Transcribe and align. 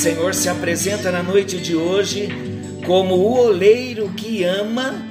Senhor 0.00 0.34
se 0.34 0.48
apresenta 0.48 1.12
na 1.12 1.22
noite 1.22 1.58
de 1.58 1.76
hoje 1.76 2.30
como 2.86 3.16
o 3.16 3.38
oleiro 3.38 4.08
que 4.14 4.42
ama 4.42 5.06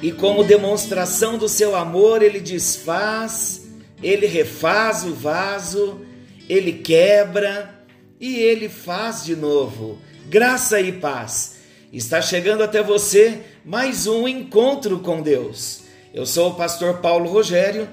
e 0.00 0.12
como 0.12 0.44
demonstração 0.44 1.36
do 1.36 1.48
seu 1.48 1.74
amor, 1.74 2.22
ele 2.22 2.38
desfaz, 2.38 3.62
ele 4.00 4.28
refaz 4.28 5.02
o 5.02 5.12
vaso, 5.12 6.02
ele 6.48 6.74
quebra 6.74 7.74
e 8.20 8.36
ele 8.36 8.68
faz 8.68 9.24
de 9.24 9.34
novo. 9.34 9.98
Graça 10.28 10.80
e 10.80 10.92
paz. 10.92 11.56
Está 11.92 12.22
chegando 12.22 12.62
até 12.62 12.84
você 12.84 13.40
mais 13.64 14.06
um 14.06 14.28
encontro 14.28 15.00
com 15.00 15.20
Deus. 15.20 15.80
Eu 16.14 16.24
sou 16.24 16.50
o 16.50 16.54
pastor 16.54 16.98
Paulo 16.98 17.28
Rogério, 17.28 17.88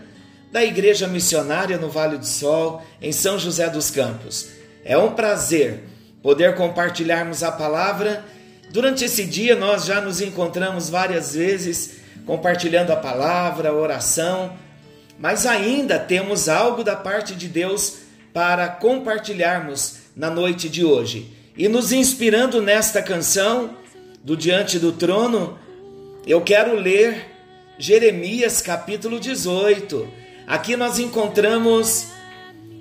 da 0.51 0.63
Igreja 0.63 1.07
Missionária 1.07 1.79
no 1.79 1.89
Vale 1.89 2.19
do 2.19 2.27
Sol, 2.27 2.83
em 3.01 3.11
São 3.11 3.39
José 3.39 3.67
dos 3.71 3.89
Campos. 3.89 4.49
É 4.85 4.95
um 4.95 5.15
prazer 5.15 5.96
poder 6.21 6.55
compartilharmos 6.55 7.43
a 7.43 7.51
palavra. 7.51 8.23
Durante 8.71 9.05
esse 9.05 9.25
dia 9.25 9.55
nós 9.55 9.85
já 9.85 10.01
nos 10.01 10.21
encontramos 10.21 10.89
várias 10.89 11.33
vezes 11.33 11.97
compartilhando 12.25 12.91
a 12.91 12.97
palavra, 12.97 13.69
a 13.69 13.73
oração, 13.73 14.53
mas 15.17 15.45
ainda 15.45 15.97
temos 15.97 16.49
algo 16.49 16.83
da 16.83 16.95
parte 16.95 17.33
de 17.33 17.47
Deus 17.47 17.99
para 18.33 18.67
compartilharmos 18.67 19.99
na 20.15 20.29
noite 20.29 20.67
de 20.67 20.83
hoje. 20.83 21.33
E 21.57 21.67
nos 21.67 21.91
inspirando 21.91 22.61
nesta 22.61 23.01
canção 23.01 23.75
do 24.23 24.35
Diante 24.35 24.77
do 24.77 24.91
Trono, 24.91 25.57
eu 26.27 26.41
quero 26.41 26.75
ler 26.75 27.25
Jeremias 27.79 28.61
capítulo 28.61 29.19
18. 29.19 30.07
Aqui 30.45 30.75
nós 30.75 30.99
encontramos 30.99 32.07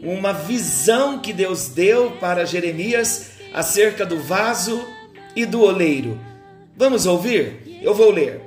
uma 0.03 0.33
visão 0.33 1.19
que 1.19 1.33
Deus 1.33 1.69
deu 1.69 2.13
para 2.13 2.45
Jeremias 2.45 3.31
acerca 3.53 4.05
do 4.05 4.19
vaso 4.21 4.87
e 5.35 5.45
do 5.45 5.63
oleiro. 5.63 6.19
Vamos 6.77 7.07
ouvir? 7.07 7.81
Eu 7.83 7.95
vou 7.95 8.11
ler. 8.11 8.41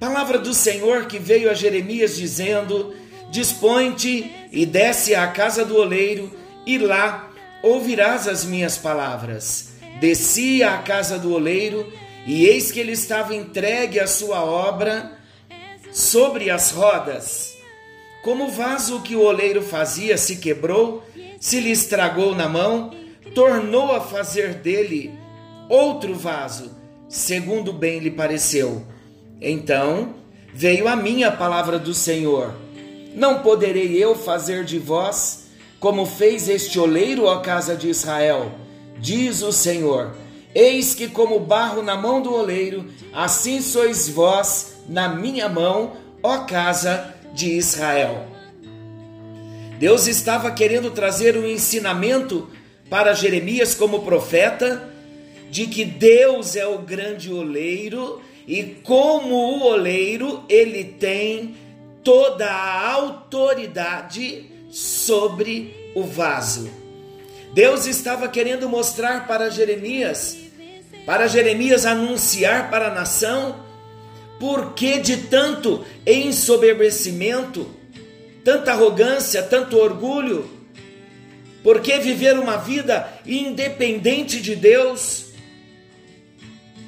Palavra 0.00 0.38
do 0.38 0.54
Senhor 0.54 1.06
que 1.06 1.18
veio 1.18 1.50
a 1.50 1.54
Jeremias 1.54 2.16
dizendo: 2.16 2.94
Dispõe-te 3.30 4.32
e 4.52 4.64
desce 4.64 5.14
à 5.14 5.26
casa 5.28 5.64
do 5.64 5.76
oleiro, 5.76 6.30
e 6.64 6.78
lá 6.78 7.30
ouvirás 7.62 8.26
as 8.28 8.44
minhas 8.44 8.78
palavras. 8.78 9.70
Desci 10.00 10.62
à 10.62 10.78
casa 10.78 11.18
do 11.18 11.32
oleiro, 11.32 11.92
e 12.26 12.46
eis 12.46 12.70
que 12.70 12.78
ele 12.78 12.92
estava 12.92 13.34
entregue 13.34 13.98
à 13.98 14.06
sua 14.06 14.44
obra 14.44 15.12
sobre 15.90 16.50
as 16.50 16.70
rodas. 16.70 17.57
Como 18.22 18.46
o 18.46 18.50
vaso 18.50 19.00
que 19.00 19.14
o 19.14 19.22
oleiro 19.22 19.62
fazia 19.62 20.18
se 20.18 20.36
quebrou, 20.36 21.04
se 21.40 21.60
lhe 21.60 21.70
estragou 21.70 22.34
na 22.34 22.48
mão, 22.48 22.90
tornou 23.34 23.92
a 23.92 24.00
fazer 24.00 24.54
dele 24.54 25.12
outro 25.68 26.14
vaso, 26.14 26.70
segundo 27.08 27.72
bem 27.72 28.00
lhe 28.00 28.10
pareceu. 28.10 28.84
Então 29.40 30.14
veio 30.52 30.88
a 30.88 30.96
mim 30.96 31.22
a 31.22 31.30
palavra 31.30 31.78
do 31.78 31.94
Senhor: 31.94 32.54
Não 33.14 33.40
poderei 33.40 34.02
eu 34.02 34.14
fazer 34.14 34.64
de 34.64 34.78
vós 34.78 35.48
como 35.78 36.04
fez 36.04 36.48
este 36.48 36.80
oleiro, 36.80 37.24
ó 37.24 37.38
casa 37.38 37.76
de 37.76 37.88
Israel? 37.88 38.50
Diz 38.98 39.42
o 39.42 39.52
Senhor: 39.52 40.12
Eis 40.52 40.92
que, 40.92 41.06
como 41.06 41.38
barro 41.38 41.82
na 41.82 41.96
mão 41.96 42.20
do 42.20 42.34
oleiro, 42.34 42.86
assim 43.12 43.60
sois 43.60 44.08
vós 44.08 44.78
na 44.88 45.08
minha 45.08 45.48
mão, 45.48 45.92
ó 46.20 46.38
casa 46.38 47.14
de 47.32 47.52
Israel. 47.52 48.26
Deus 49.78 50.06
estava 50.06 50.50
querendo 50.50 50.90
trazer 50.90 51.36
um 51.36 51.46
ensinamento 51.46 52.48
para 52.90 53.14
Jeremias 53.14 53.74
como 53.74 54.02
profeta 54.02 54.92
de 55.50 55.66
que 55.66 55.84
Deus 55.84 56.56
é 56.56 56.66
o 56.66 56.78
grande 56.78 57.32
oleiro 57.32 58.20
e 58.46 58.64
como 58.82 59.34
o 59.34 59.62
oleiro 59.62 60.44
ele 60.48 60.84
tem 60.84 61.54
toda 62.02 62.46
a 62.46 62.92
autoridade 62.92 64.46
sobre 64.70 65.92
o 65.94 66.02
vaso. 66.02 66.70
Deus 67.52 67.86
estava 67.86 68.28
querendo 68.28 68.68
mostrar 68.68 69.26
para 69.26 69.50
Jeremias, 69.50 70.36
para 71.06 71.26
Jeremias 71.26 71.86
anunciar 71.86 72.70
para 72.70 72.88
a 72.88 72.94
nação, 72.94 73.56
por 74.38 74.74
que 74.74 74.98
de 74.98 75.16
tanto 75.16 75.84
ensoberbecimento, 76.06 77.68
tanta 78.44 78.72
arrogância, 78.72 79.42
tanto 79.42 79.76
orgulho, 79.76 80.48
por 81.62 81.80
que 81.80 81.98
viver 81.98 82.38
uma 82.38 82.56
vida 82.56 83.12
independente 83.26 84.40
de 84.40 84.54
Deus? 84.54 85.26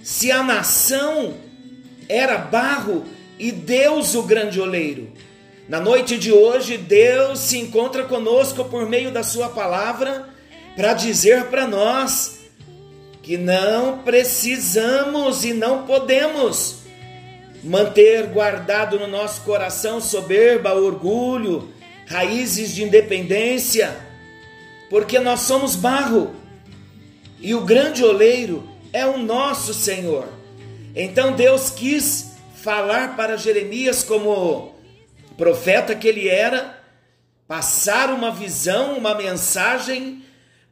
Se 0.03 0.31
a 0.31 0.43
nação 0.43 1.35
era 2.09 2.39
barro 2.39 3.05
e 3.39 3.51
Deus 3.51 4.15
o 4.15 4.23
grande 4.23 4.61
oleiro. 4.61 5.13
Na 5.69 5.81
noite 5.81 6.19
de 6.19 6.33
hoje, 6.33 6.77
Deus 6.77 7.39
se 7.39 7.59
encontra 7.59 8.05
conosco 8.05 8.65
por 8.65 8.89
meio 8.89 9.13
da 9.13 9.23
Sua 9.23 9.49
palavra 9.49 10.29
para 10.75 10.95
dizer 10.95 11.45
para 11.47 11.67
nós 11.67 12.41
que 13.23 13.37
não 13.37 13.99
precisamos 13.99 15.45
e 15.45 15.53
não 15.53 15.87
podemos 15.87 16.80
manter 17.63 18.27
guardado 18.29 18.99
no 18.99 19.07
nosso 19.07 19.43
coração 19.43 20.01
soberba, 20.01 20.75
orgulho, 20.75 21.69
raízes 22.07 22.75
de 22.75 22.83
independência, 22.83 23.97
porque 24.89 25.19
nós 25.19 25.41
somos 25.41 25.77
barro 25.77 26.35
e 27.41 27.55
o 27.55 27.63
grande 27.63 28.05
oleiro 28.05 28.69
é 28.93 29.07
o 29.07 29.19
nosso 29.19 29.73
Senhor. 29.73 30.29
Então 30.95 31.33
Deus 31.33 31.71
quis 31.71 32.33
falar 32.55 33.17
para 33.17 33.37
Jeremias 33.37 34.03
como 34.03 34.75
profeta 35.37 35.95
que 35.95 36.09
ele 36.09 36.29
era, 36.29 36.79
passar 37.47 38.11
uma 38.11 38.31
visão, 38.31 38.99
uma 38.99 39.15
mensagem, 39.15 40.23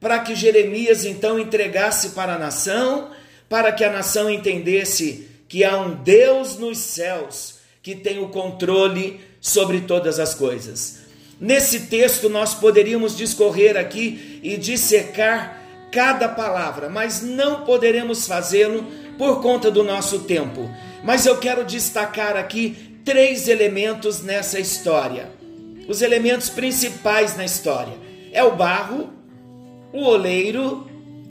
para 0.00 0.18
que 0.18 0.34
Jeremias 0.34 1.04
então 1.04 1.38
entregasse 1.38 2.10
para 2.10 2.34
a 2.34 2.38
nação, 2.38 3.10
para 3.48 3.72
que 3.72 3.82
a 3.82 3.90
nação 3.90 4.28
entendesse 4.28 5.28
que 5.48 5.64
há 5.64 5.80
um 5.80 5.94
Deus 5.94 6.58
nos 6.58 6.78
céus 6.78 7.58
que 7.82 7.94
tem 7.94 8.18
o 8.18 8.28
controle 8.28 9.20
sobre 9.40 9.80
todas 9.80 10.18
as 10.18 10.34
coisas. 10.34 11.00
Nesse 11.40 11.86
texto 11.86 12.28
nós 12.28 12.54
poderíamos 12.54 13.16
discorrer 13.16 13.76
aqui 13.76 14.40
e 14.42 14.56
dissecar 14.56 15.62
cada 15.90 16.28
palavra, 16.28 16.88
mas 16.88 17.22
não 17.22 17.64
poderemos 17.64 18.26
fazê-lo 18.26 18.84
por 19.16 19.40
conta 19.40 19.70
do 19.70 19.82
nosso 19.82 20.20
tempo. 20.20 20.68
Mas 21.02 21.24
eu 21.24 21.38
quero 21.38 21.64
destacar 21.64 22.36
aqui 22.36 23.00
três 23.04 23.48
elementos 23.48 24.22
nessa 24.22 24.58
história. 24.60 25.30
Os 25.88 26.02
elementos 26.02 26.50
principais 26.50 27.36
na 27.36 27.44
história 27.44 27.94
é 28.32 28.44
o 28.44 28.54
barro, 28.54 29.08
o 29.92 30.02
oleiro 30.04 30.86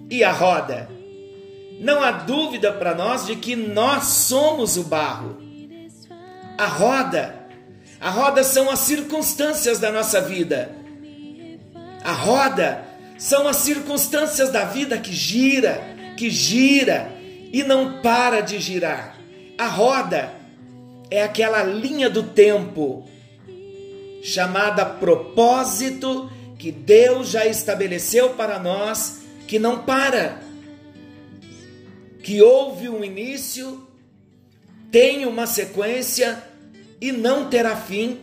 e 0.09 0.23
a 0.23 0.31
roda. 0.31 0.96
Não 1.79 2.01
há 2.01 2.11
dúvida 2.11 2.71
para 2.71 2.95
nós 2.95 3.25
de 3.25 3.35
que 3.35 3.55
nós 3.55 4.03
somos 4.05 4.77
o 4.77 4.83
barro. 4.83 5.37
A 6.57 6.65
roda, 6.65 7.47
a 7.99 8.09
roda 8.09 8.43
são 8.43 8.69
as 8.69 8.79
circunstâncias 8.79 9.79
da 9.79 9.91
nossa 9.91 10.19
vida. 10.21 10.71
A 12.03 12.11
roda 12.11 12.83
são 13.17 13.47
as 13.47 13.57
circunstâncias 13.57 14.51
da 14.51 14.65
vida 14.65 14.97
que 14.97 15.13
gira, 15.13 15.81
que 16.15 16.29
gira 16.29 17.11
e 17.51 17.63
não 17.63 18.01
para 18.01 18.41
de 18.41 18.59
girar. 18.59 19.17
A 19.57 19.67
roda 19.67 20.33
é 21.09 21.23
aquela 21.23 21.63
linha 21.63 22.09
do 22.09 22.23
tempo 22.23 23.07
chamada 24.21 24.85
propósito 24.85 26.29
que 26.57 26.71
Deus 26.71 27.29
já 27.29 27.45
estabeleceu 27.45 28.31
para 28.31 28.59
nós, 28.59 29.21
que 29.47 29.59
não 29.59 29.79
para, 29.83 30.39
que 32.27 32.41
houve 32.41 32.89
um 32.89 33.05
início, 33.05 33.87
tem 34.91 35.25
uma 35.25 35.47
sequência 35.47 36.43
e 36.99 37.09
não 37.09 37.49
terá 37.49 37.73
fim, 37.73 38.19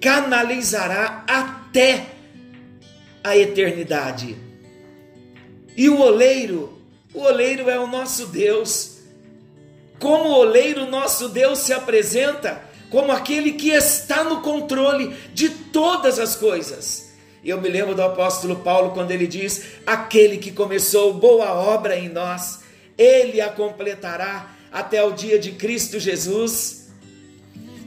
canalizará 0.00 1.24
até 1.26 2.06
a 3.24 3.36
eternidade. 3.36 4.36
E 5.76 5.88
o 5.88 6.00
oleiro, 6.00 6.80
o 7.12 7.22
oleiro 7.22 7.68
é 7.68 7.80
o 7.80 7.88
nosso 7.88 8.26
Deus. 8.26 8.98
Como 9.98 10.28
o 10.28 10.38
oleiro, 10.38 10.88
nosso 10.88 11.28
Deus 11.28 11.58
se 11.58 11.72
apresenta 11.72 12.62
como 12.90 13.10
aquele 13.10 13.54
que 13.54 13.70
está 13.70 14.22
no 14.22 14.40
controle 14.40 15.16
de 15.34 15.48
todas 15.48 16.20
as 16.20 16.36
coisas. 16.36 17.10
Eu 17.44 17.60
me 17.60 17.68
lembro 17.68 17.92
do 17.92 18.02
apóstolo 18.02 18.54
Paulo 18.60 18.92
quando 18.92 19.10
ele 19.10 19.26
diz: 19.26 19.64
Aquele 19.84 20.38
que 20.38 20.52
começou 20.52 21.12
boa 21.12 21.52
obra 21.52 21.98
em 21.98 22.08
nós, 22.08 22.61
ele 22.96 23.40
a 23.40 23.48
completará 23.48 24.50
até 24.70 25.02
o 25.02 25.12
dia 25.12 25.38
de 25.38 25.52
Cristo 25.52 25.98
Jesus. 25.98 26.90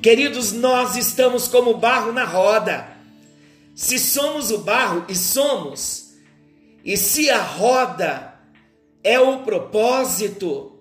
Queridos, 0.01 0.51
nós 0.51 0.95
estamos 0.95 1.47
como 1.47 1.75
barro 1.75 2.11
na 2.11 2.23
roda. 2.23 2.87
Se 3.73 3.99
somos 3.99 4.51
o 4.51 4.59
barro, 4.59 5.05
e 5.09 5.15
somos, 5.15 6.13
e 6.83 6.95
se 6.95 7.29
a 7.29 7.41
roda 7.41 8.35
é 9.03 9.19
o 9.19 9.39
propósito, 9.39 10.79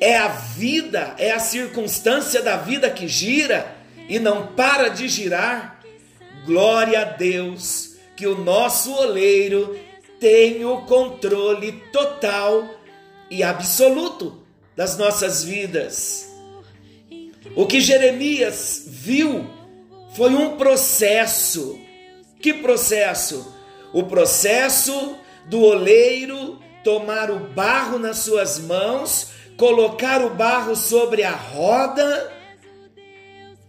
é 0.00 0.16
a 0.16 0.28
vida, 0.28 1.14
é 1.18 1.32
a 1.32 1.38
circunstância 1.38 2.42
da 2.42 2.56
vida 2.56 2.88
que 2.88 3.06
gira 3.06 3.76
e 4.08 4.18
não 4.18 4.48
para 4.48 4.88
de 4.88 5.06
girar, 5.08 5.80
glória 6.44 7.02
a 7.02 7.04
Deus 7.04 7.96
que 8.16 8.26
o 8.26 8.36
nosso 8.36 8.92
oleiro 8.92 9.78
tem 10.22 10.64
o 10.64 10.82
controle 10.82 11.72
total 11.90 12.64
e 13.28 13.42
absoluto 13.42 14.40
das 14.76 14.96
nossas 14.96 15.42
vidas. 15.42 16.32
O 17.56 17.66
que 17.66 17.80
Jeremias 17.80 18.84
viu 18.86 19.50
foi 20.14 20.32
um 20.32 20.56
processo. 20.56 21.76
Que 22.40 22.54
processo? 22.54 23.52
O 23.92 24.04
processo 24.04 25.16
do 25.46 25.60
oleiro 25.60 26.60
tomar 26.84 27.28
o 27.28 27.40
barro 27.40 27.98
nas 27.98 28.18
suas 28.18 28.60
mãos, 28.60 29.32
colocar 29.56 30.24
o 30.24 30.30
barro 30.30 30.76
sobre 30.76 31.24
a 31.24 31.32
roda, 31.32 32.32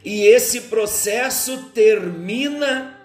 e 0.06 0.28
esse 0.28 0.62
processo 0.62 1.72
termina 1.74 2.96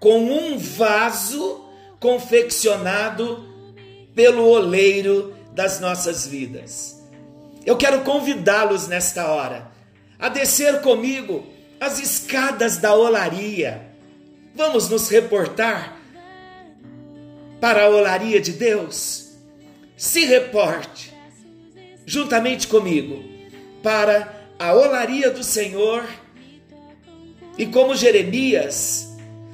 com 0.00 0.18
um 0.18 0.58
vaso 0.58 1.69
confeccionado 2.00 3.46
pelo 4.14 4.48
oleiro 4.48 5.36
das 5.52 5.78
nossas 5.78 6.26
vidas. 6.26 6.98
Eu 7.64 7.76
quero 7.76 8.00
convidá-los 8.00 8.88
nesta 8.88 9.28
hora 9.28 9.70
a 10.18 10.30
descer 10.30 10.80
comigo 10.80 11.46
as 11.78 11.98
escadas 11.98 12.78
da 12.78 12.94
olaria. 12.94 13.86
Vamos 14.54 14.88
nos 14.88 15.08
reportar 15.10 16.00
para 17.60 17.84
a 17.84 17.88
olaria 17.88 18.40
de 18.40 18.52
Deus? 18.52 19.32
Se 19.96 20.24
reporte, 20.24 21.12
juntamente 22.06 22.66
comigo, 22.66 23.22
para 23.82 24.46
a 24.58 24.72
olaria 24.72 25.30
do 25.30 25.44
Senhor. 25.44 26.04
E 27.58 27.66
como 27.66 27.94
Jeremias, 27.94 29.10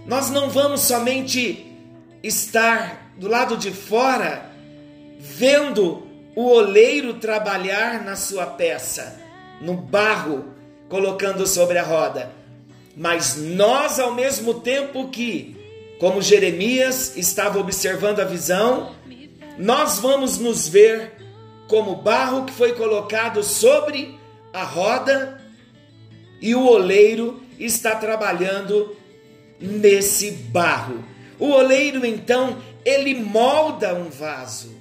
nós 0.06 0.30
não 0.30 0.48
vamos 0.48 0.82
somente 0.82 1.65
estar 2.26 3.12
do 3.16 3.28
lado 3.28 3.56
de 3.56 3.70
fora 3.70 4.50
vendo 5.18 6.06
o 6.34 6.48
oleiro 6.48 7.14
trabalhar 7.14 8.04
na 8.04 8.14
sua 8.14 8.46
peça, 8.46 9.18
no 9.60 9.74
barro, 9.74 10.52
colocando 10.88 11.46
sobre 11.46 11.78
a 11.78 11.82
roda. 11.82 12.30
Mas 12.96 13.36
nós, 13.36 13.98
ao 13.98 14.14
mesmo 14.14 14.60
tempo 14.60 15.08
que, 15.08 15.56
como 15.98 16.20
Jeremias 16.20 17.16
estava 17.16 17.58
observando 17.58 18.20
a 18.20 18.24
visão, 18.24 18.94
nós 19.58 19.98
vamos 19.98 20.38
nos 20.38 20.68
ver 20.68 21.12
como 21.68 21.96
barro 21.96 22.44
que 22.44 22.52
foi 22.52 22.74
colocado 22.74 23.42
sobre 23.42 24.18
a 24.52 24.62
roda 24.62 25.40
e 26.40 26.54
o 26.54 26.66
oleiro 26.66 27.42
está 27.58 27.96
trabalhando 27.96 28.94
nesse 29.58 30.30
barro. 30.30 31.02
O 31.38 31.50
oleiro 31.50 32.04
então, 32.04 32.58
ele 32.84 33.14
molda 33.14 33.94
um 33.94 34.08
vaso 34.08 34.76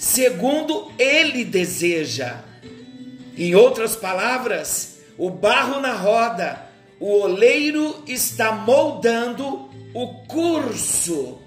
segundo 0.00 0.90
ele 0.98 1.44
deseja. 1.44 2.42
Em 3.36 3.54
outras 3.54 3.94
palavras, 3.94 5.00
o 5.18 5.28
barro 5.28 5.78
na 5.78 5.92
roda, 5.92 6.70
o 6.98 7.20
oleiro 7.20 8.02
está 8.08 8.50
moldando 8.50 9.68
o 9.92 10.06
curso. 10.26 11.38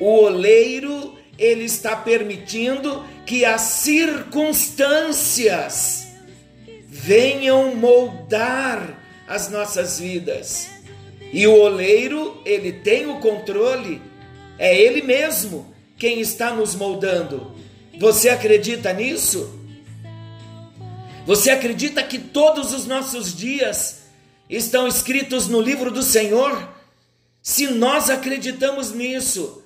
O 0.00 0.24
oleiro, 0.24 1.16
ele 1.38 1.64
está 1.64 1.94
permitindo 1.94 3.04
que 3.24 3.44
as 3.44 3.60
circunstâncias 3.60 6.08
venham 6.88 7.76
moldar 7.76 8.98
as 9.28 9.48
nossas 9.48 10.00
vidas. 10.00 10.70
E 11.32 11.46
o 11.46 11.54
oleiro, 11.54 12.40
ele 12.44 12.72
tem 12.72 13.06
o 13.06 13.20
controle, 13.20 14.00
é 14.58 14.76
ele 14.76 15.02
mesmo 15.02 15.74
quem 15.98 16.20
está 16.20 16.54
nos 16.54 16.74
moldando. 16.74 17.52
Você 17.98 18.28
acredita 18.28 18.92
nisso? 18.92 19.58
Você 21.26 21.50
acredita 21.50 22.02
que 22.02 22.18
todos 22.18 22.72
os 22.72 22.86
nossos 22.86 23.36
dias 23.36 24.04
estão 24.48 24.88
escritos 24.88 25.48
no 25.48 25.60
livro 25.60 25.90
do 25.90 26.02
Senhor? 26.02 26.68
Se 27.42 27.66
nós 27.66 28.08
acreditamos 28.08 28.92
nisso, 28.92 29.62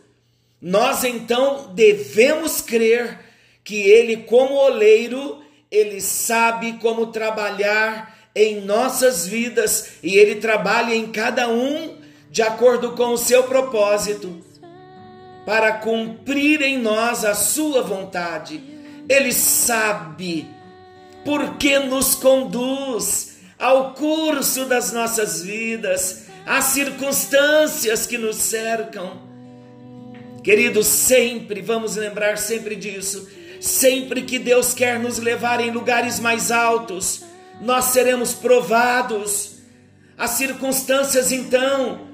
nós 0.60 1.04
então 1.04 1.70
devemos 1.74 2.60
crer 2.60 3.20
que 3.62 3.76
Ele, 3.76 4.16
como 4.18 4.54
oleiro, 4.54 5.42
Ele 5.70 6.00
sabe 6.00 6.74
como 6.74 7.08
trabalhar 7.08 8.11
em 8.34 8.60
nossas 8.62 9.26
vidas 9.26 9.92
e 10.02 10.16
Ele 10.16 10.36
trabalha 10.36 10.94
em 10.94 11.10
cada 11.10 11.48
um 11.48 11.96
de 12.30 12.42
acordo 12.42 12.92
com 12.92 13.08
o 13.12 13.18
seu 13.18 13.44
propósito 13.44 14.42
para 15.44 15.72
cumprir 15.72 16.62
em 16.62 16.78
nós 16.78 17.24
a 17.24 17.34
sua 17.34 17.82
vontade. 17.82 18.62
Ele 19.08 19.32
sabe 19.32 20.48
porque 21.24 21.78
nos 21.78 22.14
conduz 22.14 23.36
ao 23.58 23.94
curso 23.94 24.64
das 24.64 24.92
nossas 24.92 25.42
vidas, 25.42 26.26
às 26.46 26.64
circunstâncias 26.66 28.06
que 28.06 28.18
nos 28.18 28.36
cercam. 28.36 29.20
Queridos, 30.42 30.86
sempre 30.86 31.60
vamos 31.60 31.96
lembrar 31.96 32.38
sempre 32.38 32.74
disso. 32.74 33.28
Sempre 33.60 34.22
que 34.22 34.40
Deus 34.40 34.74
quer 34.74 34.98
nos 34.98 35.18
levar 35.18 35.60
em 35.60 35.70
lugares 35.70 36.18
mais 36.18 36.50
altos, 36.50 37.22
nós 37.62 37.86
seremos 37.86 38.34
provados. 38.34 39.60
As 40.18 40.32
circunstâncias 40.32 41.32
então 41.32 42.08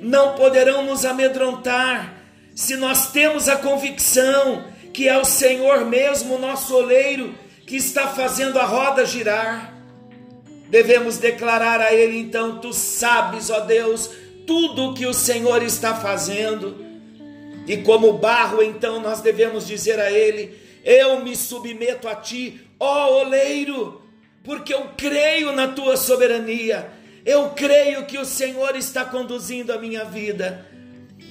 não 0.00 0.34
poderão 0.34 0.84
nos 0.84 1.04
amedrontar, 1.04 2.14
se 2.54 2.76
nós 2.76 3.10
temos 3.10 3.48
a 3.48 3.56
convicção 3.56 4.64
que 4.92 5.08
é 5.08 5.16
o 5.18 5.24
Senhor 5.24 5.84
mesmo, 5.84 6.38
nosso 6.38 6.74
oleiro, 6.74 7.34
que 7.66 7.76
está 7.76 8.08
fazendo 8.08 8.58
a 8.58 8.64
roda 8.64 9.06
girar, 9.06 9.74
devemos 10.68 11.16
declarar 11.16 11.80
a 11.80 11.94
Ele 11.94 12.18
então: 12.18 12.58
Tu 12.58 12.72
sabes, 12.72 13.50
ó 13.50 13.60
Deus, 13.60 14.10
tudo 14.46 14.86
o 14.86 14.94
que 14.94 15.06
o 15.06 15.14
Senhor 15.14 15.62
está 15.62 15.94
fazendo. 15.94 16.84
E 17.66 17.78
como 17.78 18.14
barro, 18.14 18.62
então 18.62 19.00
nós 19.00 19.20
devemos 19.20 19.66
dizer 19.66 19.98
a 20.00 20.10
Ele: 20.10 20.58
Eu 20.84 21.20
me 21.22 21.36
submeto 21.36 22.08
a 22.08 22.14
Ti, 22.14 22.60
ó 22.78 23.20
oleiro, 23.20 24.02
porque 24.50 24.74
eu 24.74 24.88
creio 24.96 25.52
na 25.52 25.68
Tua 25.68 25.96
soberania, 25.96 26.90
eu 27.24 27.50
creio 27.50 28.04
que 28.04 28.18
o 28.18 28.24
Senhor 28.24 28.74
está 28.74 29.04
conduzindo 29.04 29.72
a 29.72 29.78
minha 29.78 30.04
vida. 30.04 30.66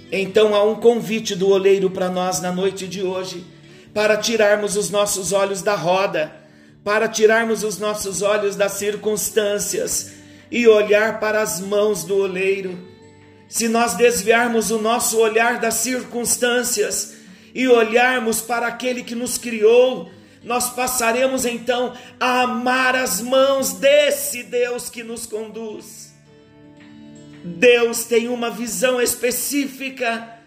Então 0.09 0.55
há 0.55 0.63
um 0.63 0.75
convite 0.75 1.35
do 1.35 1.49
oleiro 1.49 1.89
para 1.89 2.07
nós 2.07 2.39
na 2.39 2.49
noite 2.49 2.88
de 2.88 3.03
hoje, 3.03 3.45
para 3.93 4.15
tirarmos 4.15 4.77
os 4.77 4.89
nossos 4.89 5.33
olhos 5.33 5.61
da 5.61 5.75
roda, 5.75 6.33
para 6.81 7.09
tirarmos 7.09 7.61
os 7.61 7.77
nossos 7.77 8.21
olhos 8.21 8.55
das 8.55 8.71
circunstâncias 8.75 10.13
e 10.49 10.65
olhar 10.65 11.19
para 11.19 11.41
as 11.41 11.59
mãos 11.59 12.05
do 12.05 12.15
oleiro. 12.15 12.79
Se 13.49 13.67
nós 13.67 13.95
desviarmos 13.95 14.71
o 14.71 14.79
nosso 14.79 15.17
olhar 15.17 15.59
das 15.59 15.73
circunstâncias 15.73 17.15
e 17.53 17.67
olharmos 17.67 18.39
para 18.39 18.67
aquele 18.67 19.03
que 19.03 19.13
nos 19.13 19.38
criou, 19.38 20.09
nós 20.43 20.69
passaremos 20.69 21.46
então 21.46 21.93
a 22.19 22.41
amar 22.41 22.96
as 22.96 23.22
mãos 23.22 23.74
desse 23.74 24.43
Deus 24.43 24.89
que 24.89 25.03
nos 25.03 25.25
conduz. 25.25 26.13
Deus 27.43 28.05
tem 28.05 28.27
uma 28.27 28.50
visão 28.50 29.01
específica, 29.01 30.38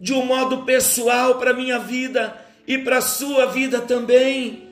de 0.00 0.12
um 0.12 0.24
modo 0.24 0.64
pessoal 0.64 1.36
para 1.36 1.50
a 1.50 1.54
minha 1.54 1.78
vida 1.78 2.36
e 2.66 2.78
para 2.78 2.98
a 2.98 3.02
sua 3.02 3.46
vida 3.46 3.80
também. 3.80 4.70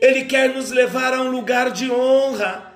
Ele 0.00 0.24
quer 0.24 0.54
nos 0.54 0.70
levar 0.70 1.12
a 1.12 1.22
um 1.22 1.30
lugar 1.30 1.70
de 1.70 1.90
honra. 1.90 2.72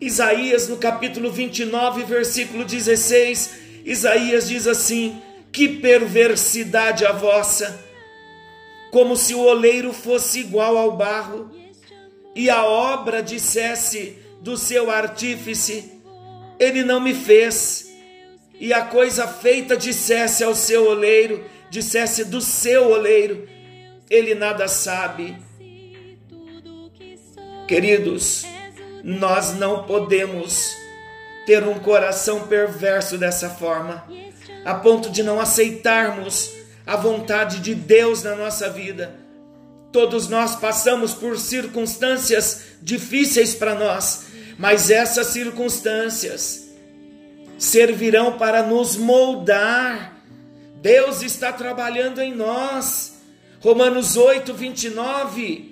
Isaías, 0.00 0.68
no 0.68 0.76
capítulo 0.76 1.30
29, 1.30 2.04
versículo 2.04 2.64
16, 2.64 3.54
Isaías 3.84 4.48
diz 4.48 4.66
assim: 4.66 5.20
Que 5.52 5.68
perversidade 5.68 7.04
a 7.04 7.12
vossa! 7.12 7.89
Como 8.90 9.16
se 9.16 9.34
o 9.34 9.40
oleiro 9.40 9.92
fosse 9.92 10.40
igual 10.40 10.76
ao 10.76 10.96
barro, 10.96 11.50
e 12.34 12.48
a 12.48 12.64
obra 12.64 13.22
dissesse 13.22 14.18
do 14.40 14.56
seu 14.56 14.90
artífice: 14.90 15.92
Ele 16.58 16.82
não 16.82 17.00
me 17.00 17.14
fez, 17.14 17.90
e 18.58 18.72
a 18.72 18.82
coisa 18.82 19.26
feita 19.26 19.76
dissesse 19.76 20.42
ao 20.42 20.54
seu 20.54 20.88
oleiro, 20.88 21.44
dissesse 21.70 22.24
do 22.24 22.40
seu 22.40 22.90
oleiro: 22.90 23.48
Ele 24.08 24.34
nada 24.34 24.66
sabe. 24.68 25.36
Queridos, 27.66 28.44
nós 29.04 29.54
não 29.54 29.84
podemos 29.84 30.74
ter 31.46 31.62
um 31.64 31.78
coração 31.78 32.46
perverso 32.48 33.16
dessa 33.16 33.48
forma, 33.48 34.04
a 34.64 34.74
ponto 34.74 35.10
de 35.10 35.22
não 35.22 35.40
aceitarmos 35.40 36.52
a 36.86 36.96
vontade 36.96 37.60
de 37.60 37.74
Deus 37.74 38.22
na 38.22 38.34
nossa 38.34 38.68
vida. 38.68 39.14
Todos 39.92 40.28
nós 40.28 40.56
passamos 40.56 41.14
por 41.14 41.38
circunstâncias 41.38 42.62
difíceis 42.80 43.54
para 43.54 43.74
nós, 43.74 44.26
mas 44.58 44.90
essas 44.90 45.28
circunstâncias 45.28 46.68
servirão 47.58 48.38
para 48.38 48.62
nos 48.62 48.96
moldar. 48.96 50.16
Deus 50.80 51.22
está 51.22 51.52
trabalhando 51.52 52.20
em 52.20 52.34
nós. 52.34 53.14
Romanos 53.60 54.16
8, 54.16 54.54
29 54.54 55.70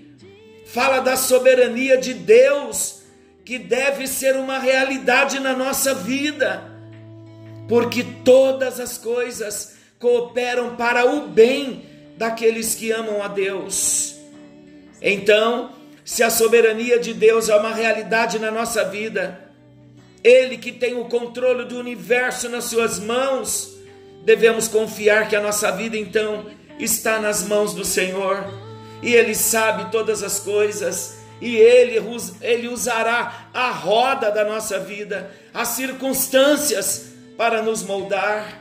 fala 0.68 1.00
da 1.00 1.16
soberania 1.16 1.96
de 1.96 2.12
Deus, 2.12 3.00
que 3.44 3.58
deve 3.58 4.06
ser 4.06 4.36
uma 4.36 4.58
realidade 4.58 5.40
na 5.40 5.56
nossa 5.56 5.94
vida, 5.94 6.62
porque 7.66 8.04
todas 8.22 8.78
as 8.78 8.98
coisas 8.98 9.77
cooperam 9.98 10.76
para 10.76 11.06
o 11.06 11.28
bem 11.28 11.84
daqueles 12.16 12.74
que 12.74 12.90
amam 12.90 13.22
a 13.22 13.28
Deus. 13.28 14.14
Então, 15.00 15.72
se 16.04 16.22
a 16.22 16.30
soberania 16.30 16.98
de 16.98 17.12
Deus 17.14 17.48
é 17.48 17.56
uma 17.56 17.74
realidade 17.74 18.38
na 18.38 18.50
nossa 18.50 18.84
vida, 18.84 19.40
Ele 20.22 20.56
que 20.56 20.72
tem 20.72 20.94
o 20.94 21.04
controle 21.04 21.64
do 21.64 21.78
universo 21.78 22.48
nas 22.48 22.64
Suas 22.64 22.98
mãos, 22.98 23.76
devemos 24.24 24.68
confiar 24.68 25.28
que 25.28 25.36
a 25.36 25.40
nossa 25.40 25.70
vida 25.70 25.96
então 25.96 26.46
está 26.78 27.20
nas 27.20 27.46
mãos 27.46 27.74
do 27.74 27.84
Senhor 27.84 28.44
e 29.02 29.14
Ele 29.14 29.34
sabe 29.34 29.90
todas 29.90 30.22
as 30.22 30.40
coisas, 30.40 31.18
e 31.40 31.56
Ele, 31.56 32.00
Ele 32.40 32.68
usará 32.68 33.48
a 33.54 33.70
roda 33.70 34.30
da 34.30 34.44
nossa 34.44 34.78
vida, 34.78 35.30
as 35.54 35.68
circunstâncias 35.68 37.12
para 37.36 37.62
nos 37.62 37.82
moldar. 37.82 38.60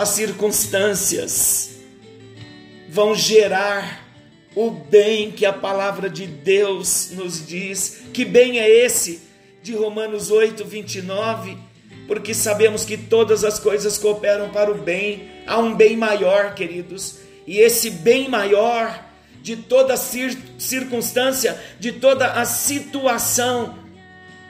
As 0.00 0.08
circunstâncias 0.08 1.72
vão 2.88 3.14
gerar 3.14 4.02
o 4.56 4.70
bem 4.70 5.30
que 5.30 5.44
a 5.44 5.52
palavra 5.52 6.08
de 6.08 6.26
Deus 6.26 7.10
nos 7.12 7.46
diz. 7.46 8.04
Que 8.10 8.24
bem 8.24 8.58
é 8.58 8.66
esse 8.66 9.20
de 9.62 9.74
Romanos 9.74 10.30
8, 10.30 10.64
29? 10.64 11.54
Porque 12.08 12.32
sabemos 12.32 12.82
que 12.82 12.96
todas 12.96 13.44
as 13.44 13.58
coisas 13.58 13.98
cooperam 13.98 14.48
para 14.48 14.70
o 14.70 14.78
bem, 14.78 15.28
há 15.46 15.58
um 15.58 15.74
bem 15.74 15.98
maior, 15.98 16.54
queridos 16.54 17.18
e 17.46 17.58
esse 17.58 17.90
bem 17.90 18.26
maior 18.26 19.04
de 19.42 19.54
toda 19.54 19.98
circunstância, 19.98 21.62
de 21.78 21.92
toda 21.92 22.26
a 22.26 22.46
situação, 22.46 23.78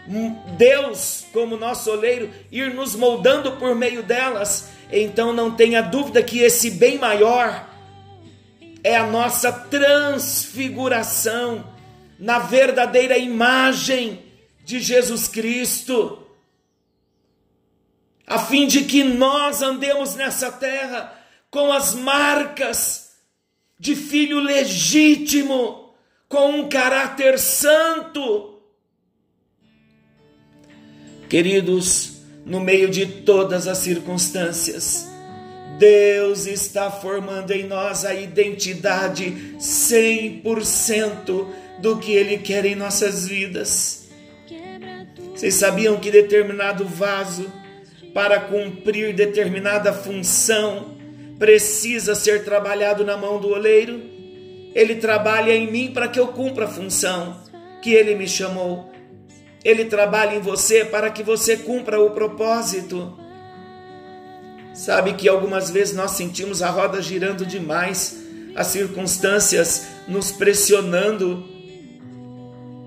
hum, 0.08 0.32
Deus, 0.56 1.24
como 1.32 1.56
nosso 1.56 1.90
oleiro, 1.90 2.30
ir 2.52 2.72
nos 2.72 2.94
moldando 2.94 3.56
por 3.56 3.74
meio 3.74 4.00
delas, 4.00 4.78
então 4.92 5.32
não 5.32 5.54
tenha 5.54 5.82
dúvida 5.82 6.22
que 6.22 6.40
esse 6.40 6.70
bem 6.70 6.98
maior 6.98 7.68
é 8.82 8.96
a 8.96 9.06
nossa 9.06 9.52
transfiguração 9.52 11.62
na 12.18 12.38
verdadeira 12.38 13.18
imagem 13.18 14.24
de 14.64 14.80
Jesus 14.80 15.28
Cristo, 15.28 16.26
a 18.26 18.38
fim 18.38 18.66
de 18.66 18.84
que 18.84 19.02
nós 19.02 19.62
andemos 19.62 20.14
nessa 20.14 20.52
terra 20.52 21.18
com 21.50 21.72
as 21.72 21.94
marcas 21.94 23.12
de 23.78 23.96
filho 23.96 24.38
legítimo, 24.38 25.94
com 26.28 26.60
um 26.60 26.68
caráter 26.68 27.38
santo. 27.38 28.60
Queridos, 31.28 32.19
no 32.44 32.60
meio 32.60 32.88
de 32.88 33.06
todas 33.06 33.66
as 33.68 33.78
circunstâncias, 33.78 35.08
Deus 35.78 36.46
está 36.46 36.90
formando 36.90 37.52
em 37.52 37.64
nós 37.64 38.04
a 38.04 38.14
identidade 38.14 39.56
100% 39.58 41.46
do 41.78 41.96
que 41.98 42.12
Ele 42.12 42.38
quer 42.38 42.66
em 42.66 42.74
nossas 42.74 43.26
vidas. 43.26 44.08
Vocês 45.34 45.54
sabiam 45.54 45.98
que 45.98 46.10
determinado 46.10 46.84
vaso, 46.84 47.50
para 48.12 48.38
cumprir 48.40 49.14
determinada 49.14 49.92
função, 49.92 50.98
precisa 51.38 52.14
ser 52.14 52.44
trabalhado 52.44 53.02
na 53.02 53.16
mão 53.16 53.40
do 53.40 53.48
oleiro. 53.48 54.02
Ele 54.74 54.96
trabalha 54.96 55.56
em 55.56 55.70
mim 55.70 55.92
para 55.92 56.08
que 56.08 56.20
eu 56.20 56.28
cumpra 56.28 56.66
a 56.66 56.68
função 56.68 57.40
que 57.80 57.94
ele 57.94 58.14
me 58.14 58.28
chamou. 58.28 58.92
Ele 59.64 59.84
trabalha 59.84 60.36
em 60.36 60.40
você 60.40 60.84
para 60.84 61.10
que 61.10 61.22
você 61.22 61.56
cumpra 61.56 62.00
o 62.00 62.10
propósito. 62.10 63.18
Sabe 64.72 65.14
que 65.14 65.28
algumas 65.28 65.70
vezes 65.70 65.94
nós 65.94 66.12
sentimos 66.12 66.62
a 66.62 66.70
roda 66.70 67.02
girando 67.02 67.44
demais, 67.44 68.18
as 68.54 68.68
circunstâncias 68.68 69.86
nos 70.08 70.30
pressionando. 70.32 71.44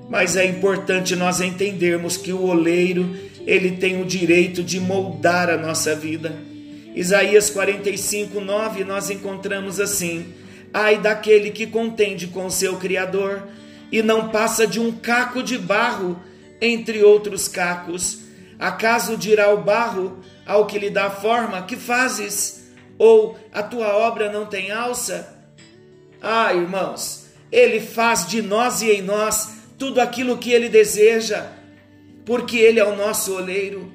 Mas 0.09 0.35
é 0.35 0.45
importante 0.45 1.15
nós 1.15 1.41
entendermos 1.41 2.17
que 2.17 2.33
o 2.33 2.43
oleiro, 2.43 3.15
ele 3.45 3.71
tem 3.77 4.01
o 4.01 4.05
direito 4.05 4.63
de 4.63 4.79
moldar 4.79 5.49
a 5.49 5.57
nossa 5.57 5.95
vida 5.95 6.53
Isaías 6.95 7.49
45, 7.49 8.39
9, 8.39 8.83
nós 8.83 9.09
encontramos 9.09 9.79
assim: 9.79 10.27
Ai 10.71 10.99
daquele 10.99 11.49
que 11.49 11.65
contende 11.65 12.27
com 12.27 12.49
seu 12.49 12.77
Criador 12.77 13.47
e 13.91 14.01
não 14.03 14.29
passa 14.29 14.67
de 14.67 14.79
um 14.79 14.91
caco 14.91 15.41
de 15.41 15.57
barro 15.57 16.19
entre 16.63 17.03
outros 17.03 17.49
cacos. 17.49 18.19
Acaso 18.57 19.17
dirá 19.17 19.53
o 19.53 19.61
barro 19.61 20.19
ao 20.45 20.65
que 20.65 20.79
lhe 20.79 20.89
dá 20.89 21.09
forma: 21.09 21.63
Que 21.63 21.75
fazes? 21.75 22.63
Ou 22.97 23.37
a 23.51 23.61
tua 23.61 23.97
obra 23.97 24.31
não 24.31 24.45
tem 24.45 24.71
alça? 24.71 25.37
Ah, 26.21 26.53
irmãos, 26.53 27.25
ele 27.51 27.81
faz 27.81 28.25
de 28.25 28.41
nós 28.41 28.81
e 28.81 28.91
em 28.91 29.01
nós 29.01 29.49
tudo 29.77 29.99
aquilo 29.99 30.37
que 30.37 30.53
ele 30.53 30.69
deseja, 30.69 31.47
porque 32.25 32.57
ele 32.57 32.79
é 32.79 32.85
o 32.85 32.95
nosso 32.95 33.35
oleiro. 33.35 33.91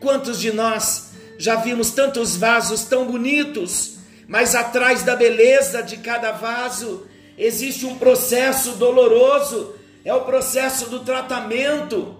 Quantos 0.00 0.40
de 0.40 0.52
nós 0.52 1.12
já 1.38 1.54
vimos 1.56 1.90
tantos 1.92 2.36
vasos 2.36 2.84
tão 2.84 3.06
bonitos, 3.06 3.98
mas 4.26 4.56
atrás 4.56 5.04
da 5.04 5.14
beleza 5.14 5.82
de 5.82 5.98
cada 5.98 6.32
vaso 6.32 7.06
existe 7.38 7.86
um 7.86 7.96
processo 7.96 8.72
doloroso, 8.72 9.76
é 10.04 10.12
o 10.12 10.20
processo 10.22 10.90
do 10.90 11.00
tratamento. 11.00 12.16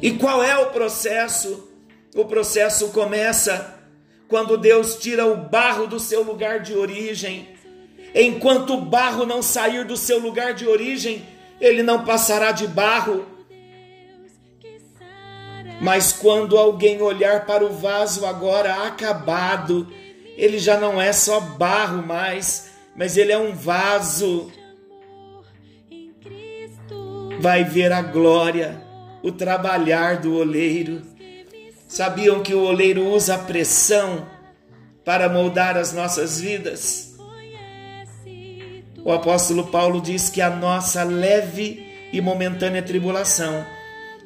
E 0.00 0.10
qual 0.12 0.42
é 0.42 0.58
o 0.58 0.70
processo? 0.70 1.70
O 2.14 2.24
processo 2.24 2.88
começa 2.88 3.78
quando 4.28 4.58
Deus 4.58 4.96
tira 4.96 5.26
o 5.26 5.36
barro 5.36 5.86
do 5.86 6.00
seu 6.00 6.22
lugar 6.22 6.60
de 6.60 6.74
origem. 6.74 7.48
Enquanto 8.14 8.74
o 8.74 8.80
barro 8.80 9.24
não 9.24 9.40
sair 9.40 9.84
do 9.84 9.96
seu 9.96 10.18
lugar 10.18 10.52
de 10.52 10.66
origem, 10.66 11.24
ele 11.60 11.82
não 11.82 12.04
passará 12.04 12.50
de 12.50 12.66
barro. 12.66 13.24
Mas 15.80 16.12
quando 16.12 16.58
alguém 16.58 17.00
olhar 17.00 17.46
para 17.46 17.64
o 17.64 17.72
vaso 17.72 18.26
agora 18.26 18.86
acabado, 18.86 19.86
ele 20.36 20.58
já 20.58 20.78
não 20.78 21.00
é 21.00 21.12
só 21.12 21.40
barro 21.40 22.06
mais, 22.06 22.70
mas 22.96 23.16
ele 23.16 23.32
é 23.32 23.38
um 23.38 23.54
vaso. 23.54 24.50
Vai 27.42 27.64
ver 27.64 27.90
a 27.90 28.00
glória, 28.00 28.80
o 29.20 29.32
trabalhar 29.32 30.20
do 30.20 30.36
oleiro. 30.36 31.02
Sabiam 31.88 32.40
que 32.40 32.54
o 32.54 32.62
oleiro 32.62 33.04
usa 33.08 33.34
a 33.34 33.38
pressão 33.38 34.28
para 35.04 35.28
moldar 35.28 35.76
as 35.76 35.92
nossas 35.92 36.40
vidas? 36.40 37.16
O 39.04 39.10
apóstolo 39.10 39.66
Paulo 39.66 40.00
diz 40.00 40.30
que 40.30 40.40
a 40.40 40.50
nossa 40.50 41.02
leve 41.02 41.84
e 42.12 42.20
momentânea 42.20 42.80
tribulação 42.80 43.66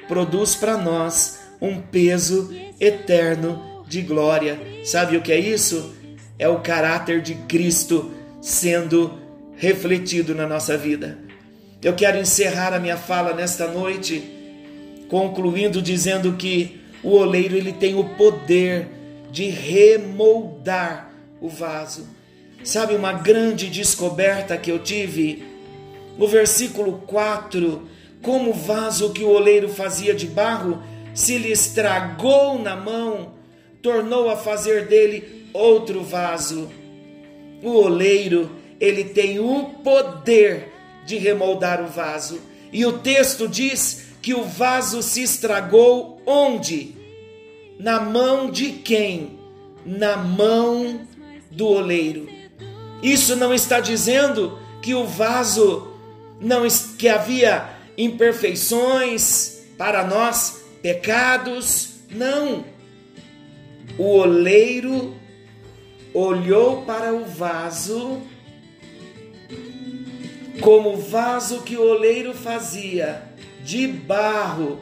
produz 0.07 0.53
para 0.53 0.77
nós 0.77 1.39
um 1.59 1.81
peso 1.81 2.53
eterno 2.79 3.83
de 3.87 4.03
glória. 4.03 4.59
Sabe 4.85 5.17
o 5.17 5.23
que 5.23 5.31
é 5.31 5.39
isso? 5.39 5.95
É 6.37 6.47
o 6.47 6.59
caráter 6.59 7.23
de 7.23 7.33
Cristo 7.33 8.11
sendo 8.43 9.19
refletido 9.55 10.35
na 10.35 10.45
nossa 10.45 10.77
vida. 10.77 11.25
Eu 11.81 11.93
quero 11.93 12.17
encerrar 12.17 12.73
a 12.73 12.79
minha 12.79 12.97
fala 12.97 13.33
nesta 13.33 13.67
noite 13.67 14.33
concluindo 15.07 15.81
dizendo 15.81 16.33
que 16.33 16.81
o 17.03 17.11
oleiro 17.11 17.55
ele 17.55 17.71
tem 17.71 17.95
o 17.95 18.15
poder 18.15 18.87
de 19.31 19.49
remoldar 19.49 21.11
o 21.39 21.47
vaso. 21.47 22.07
Sabe 22.63 22.95
uma 22.95 23.13
grande 23.13 23.69
descoberta 23.69 24.57
que 24.57 24.71
eu 24.71 24.79
tive? 24.79 25.43
No 26.17 26.27
versículo 26.27 27.03
4, 27.05 27.87
como 28.23 28.49
o 28.49 28.53
vaso 28.53 29.13
que 29.13 29.23
o 29.23 29.29
oleiro 29.29 29.69
fazia 29.69 30.15
de 30.15 30.25
barro 30.25 30.81
se 31.13 31.37
lhe 31.37 31.51
estragou 31.51 32.59
na 32.59 32.75
mão, 32.75 33.33
tornou 33.81 34.29
a 34.29 34.35
fazer 34.35 34.87
dele 34.87 35.47
outro 35.53 36.03
vaso. 36.03 36.69
O 37.63 37.69
oleiro, 37.69 38.51
ele 38.79 39.03
tem 39.03 39.39
o 39.39 39.63
poder 39.83 40.76
de 41.07 41.17
remoldar 41.17 41.81
o 41.81 41.87
vaso. 41.87 42.39
E 42.71 42.85
o 42.85 42.99
texto 42.99 43.47
diz 43.47 44.07
que 44.21 44.33
o 44.33 44.43
vaso 44.43 45.01
se 45.01 45.23
estragou 45.23 46.21
onde? 46.25 46.95
Na 47.79 47.99
mão 48.01 48.51
de 48.51 48.73
quem? 48.73 49.39
Na 49.85 50.17
mão 50.17 51.07
do 51.49 51.65
oleiro. 51.65 52.27
Isso 53.01 53.35
não 53.37 53.53
está 53.53 53.79
dizendo 53.79 54.59
que 54.81 54.93
o 54.93 55.05
vaso 55.05 55.93
não 56.41 56.67
que 56.97 57.07
havia 57.07 57.69
imperfeições 57.97 59.63
para 59.77 60.03
nós, 60.03 60.65
pecados, 60.81 61.93
não. 62.11 62.65
O 63.97 64.17
oleiro 64.17 65.15
olhou 66.13 66.81
para 66.81 67.13
o 67.13 67.23
vaso 67.25 68.21
como 70.61 70.93
o 70.93 70.97
vaso 70.97 71.61
que 71.61 71.77
o 71.77 71.81
oleiro 71.81 72.33
fazia 72.33 73.21
de 73.63 73.87
barro 73.87 74.79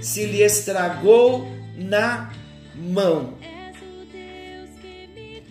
se 0.00 0.24
lhe 0.26 0.42
estragou 0.42 1.46
na 1.76 2.32
mão. 2.74 3.34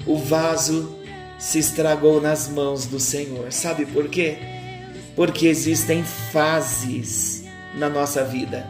O 0.05 0.17
vaso 0.17 0.95
se 1.39 1.59
estragou 1.59 2.21
nas 2.21 2.47
mãos 2.47 2.85
do 2.85 2.99
Senhor. 2.99 3.51
Sabe 3.51 3.85
por 3.85 4.07
quê? 4.07 4.37
Porque 5.15 5.47
existem 5.47 6.03
fases 6.03 7.43
na 7.75 7.89
nossa 7.89 8.23
vida. 8.23 8.67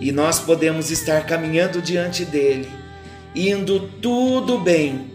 E 0.00 0.12
nós 0.12 0.38
podemos 0.38 0.90
estar 0.90 1.26
caminhando 1.26 1.82
diante 1.82 2.24
dele, 2.24 2.68
indo 3.34 3.88
tudo 4.00 4.58
bem, 4.58 5.10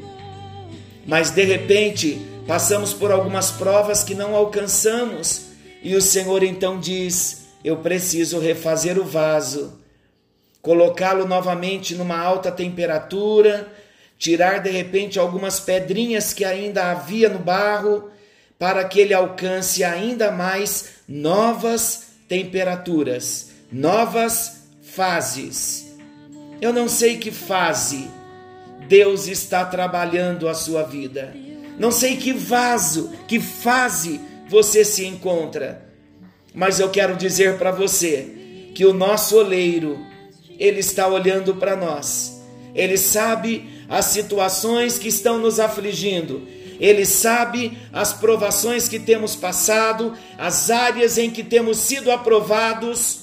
mas 1.08 1.32
de 1.32 1.44
repente 1.44 2.33
passamos 2.48 2.94
por 2.94 3.12
algumas 3.12 3.52
provas 3.52 4.04
que 4.04 4.14
não 4.14 4.36
alcançamos, 4.36 5.48
e 5.82 5.96
o 5.96 6.02
Senhor 6.02 6.44
então 6.44 6.80
diz: 6.80 7.46
Eu 7.64 7.78
preciso 7.78 8.40
refazer 8.40 9.00
o 9.00 9.04
vaso, 9.04 9.80
colocá-lo 10.62 11.28
novamente 11.28 11.96
numa 11.96 12.18
alta 12.18 12.52
temperatura, 12.52 13.68
tirar 14.18 14.60
de 14.60 14.70
repente 14.70 15.20
algumas 15.20 15.60
pedrinhas 15.60 16.34
que 16.34 16.46
ainda 16.46 16.92
havia 16.92 17.30
no 17.30 17.40
barro, 17.40 18.10
para 18.58 18.84
que 18.86 19.00
ele 19.00 19.14
alcance 19.14 19.84
ainda 19.84 20.32
mais 20.32 20.90
novas 21.08 22.08
temperaturas, 22.30 23.52
novas 23.72 24.68
fases. 24.82 25.94
Eu 26.62 26.72
não 26.72 26.88
sei 26.88 27.18
que 27.18 27.32
fase 27.32 28.10
Deus 28.88 29.28
está 29.28 29.66
trabalhando 29.66 30.48
a 30.48 30.54
sua 30.54 30.84
vida. 30.84 31.34
Não 31.78 31.92
sei 31.92 32.18
que 32.18 32.34
vaso, 32.34 33.12
que 33.28 33.40
fase 33.40 34.20
você 34.48 34.86
se 34.86 35.06
encontra. 35.06 35.88
Mas 36.54 36.80
eu 36.80 36.90
quero 36.90 37.16
dizer 37.16 37.58
para 37.58 37.72
você 37.72 38.72
que 38.76 38.86
o 38.86 38.94
nosso 38.94 39.38
oleiro, 39.38 40.00
ele 40.60 40.80
está 40.80 41.08
olhando 41.08 41.56
para 41.56 41.76
nós. 41.76 42.42
Ele 42.76 42.98
sabe 42.98 43.70
as 43.90 44.06
situações 44.06 44.98
que 44.98 45.08
estão 45.08 45.40
nos 45.40 45.60
afligindo. 45.60 46.48
Ele 46.80 47.06
sabe 47.06 47.78
as 47.92 48.14
provações 48.14 48.88
que 48.88 49.00
temos 49.00 49.36
passado, 49.36 50.14
as 50.38 50.70
áreas 50.70 51.18
em 51.18 51.30
que 51.30 51.44
temos 51.44 51.78
sido 51.78 52.12
aprovados. 52.12 53.22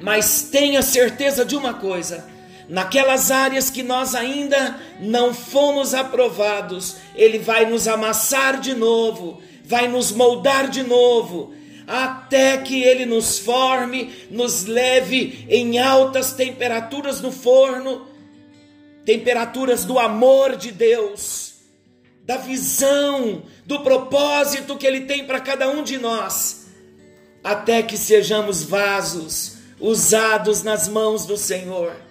Mas 0.00 0.42
tenha 0.42 0.82
certeza 0.82 1.44
de 1.44 1.56
uma 1.56 1.74
coisa: 1.74 2.24
naquelas 2.68 3.30
áreas 3.30 3.70
que 3.70 3.82
nós 3.82 4.14
ainda 4.14 4.78
não 5.00 5.32
fomos 5.32 5.94
aprovados, 5.94 6.96
Ele 7.14 7.38
vai 7.38 7.66
nos 7.66 7.86
amassar 7.86 8.60
de 8.60 8.74
novo, 8.74 9.40
vai 9.64 9.88
nos 9.88 10.10
moldar 10.10 10.68
de 10.68 10.82
novo, 10.82 11.54
até 11.86 12.58
que 12.58 12.82
Ele 12.82 13.06
nos 13.06 13.38
forme, 13.38 14.12
nos 14.30 14.64
leve 14.64 15.46
em 15.48 15.78
altas 15.78 16.32
temperaturas 16.32 17.20
no 17.20 17.30
forno 17.30 18.06
temperaturas 19.04 19.84
do 19.84 20.00
amor 20.00 20.56
de 20.56 20.72
Deus, 20.72 21.54
da 22.24 22.38
visão, 22.38 23.44
do 23.64 23.78
propósito 23.78 24.76
que 24.76 24.84
Ele 24.84 25.02
tem 25.02 25.24
para 25.24 25.38
cada 25.38 25.68
um 25.70 25.84
de 25.84 25.96
nós, 25.96 26.66
até 27.44 27.84
que 27.84 27.96
sejamos 27.96 28.64
vasos 28.64 29.58
usados 29.78 30.64
nas 30.64 30.88
mãos 30.88 31.24
do 31.24 31.36
Senhor 31.36 32.05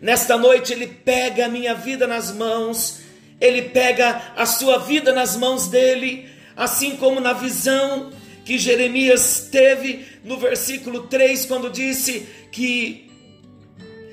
Nesta 0.00 0.36
noite 0.36 0.72
Ele 0.72 0.86
pega 0.86 1.46
a 1.46 1.48
minha 1.48 1.74
vida 1.74 2.06
nas 2.06 2.32
mãos, 2.32 3.00
Ele 3.40 3.62
pega 3.62 4.32
a 4.36 4.46
sua 4.46 4.78
vida 4.78 5.12
nas 5.12 5.36
mãos 5.36 5.68
dele, 5.68 6.28
assim 6.56 6.96
como 6.96 7.20
na 7.20 7.32
visão 7.32 8.12
que 8.44 8.58
Jeremias 8.58 9.48
teve 9.50 10.06
no 10.22 10.38
versículo 10.38 11.08
3, 11.08 11.46
quando 11.46 11.68
disse 11.68 12.26
que 12.52 13.10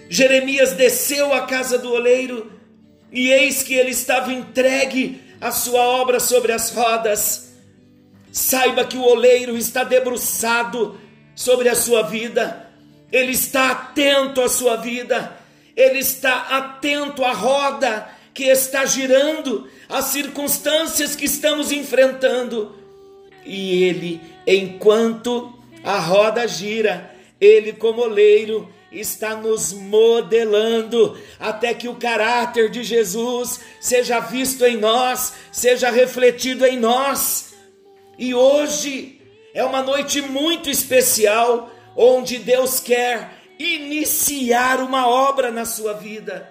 Jeremias 0.10 0.74
desceu 0.74 1.34
à 1.34 1.42
casa 1.42 1.78
do 1.78 1.92
oleiro 1.92 2.52
e 3.12 3.32
eis 3.32 3.62
que 3.62 3.76
ele 3.76 3.92
estava 3.92 4.34
entregue 4.34 5.22
a 5.40 5.52
sua 5.52 5.82
obra 5.82 6.20
sobre 6.20 6.52
as 6.52 6.72
rodas. 6.72 7.54
Saiba 8.32 8.86
que 8.86 8.98
o 8.98 9.04
oleiro 9.04 9.56
está 9.56 9.84
debruçado 9.84 11.00
sobre 11.36 11.70
a 11.70 11.76
sua 11.76 12.02
vida, 12.02 12.72
ele 13.12 13.34
está 13.34 13.70
atento 13.72 14.42
à 14.42 14.50
sua 14.50 14.78
vida 14.78 15.43
ele 15.76 16.00
está 16.00 16.42
atento 16.58 17.24
à 17.24 17.32
roda 17.32 18.10
que 18.34 18.46
está 18.46 18.86
girando, 18.86 19.68
às 19.88 20.06
circunstâncias 20.06 21.16
que 21.16 21.26
estamos 21.26 21.72
enfrentando. 21.72 22.76
E 23.46 23.84
ele, 23.84 24.22
enquanto 24.48 25.54
a 25.84 26.00
roda 26.00 26.48
gira, 26.48 27.14
ele, 27.40 27.74
como 27.74 28.02
oleiro, 28.02 28.72
está 28.92 29.36
nos 29.36 29.74
modelando 29.74 31.18
até 31.40 31.74
que 31.74 31.88
o 31.88 31.96
caráter 31.96 32.70
de 32.70 32.84
Jesus 32.84 33.60
seja 33.80 34.20
visto 34.20 34.66
em 34.66 34.78
nós, 34.78 35.34
seja 35.52 35.90
refletido 35.90 36.66
em 36.66 36.78
nós. 36.78 37.54
E 38.18 38.34
hoje 38.34 39.20
é 39.54 39.64
uma 39.64 39.82
noite 39.82 40.22
muito 40.22 40.70
especial, 40.70 41.72
onde 41.96 42.38
Deus 42.38 42.80
quer 42.80 43.43
iniciar 43.60 44.80
uma 44.80 45.08
obra 45.08 45.52
na 45.52 45.66
sua 45.66 45.94
vida. 45.94 46.50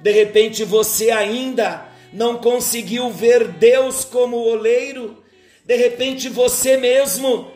De 0.00 0.10
repente 0.10 0.64
você 0.64 1.10
ainda 1.10 1.86
não 2.12 2.36
conseguiu 2.38 3.10
ver 3.10 3.48
Deus 3.48 4.04
como 4.04 4.36
oleiro, 4.36 5.22
de 5.64 5.76
repente 5.76 6.28
você 6.28 6.76
mesmo 6.76 7.50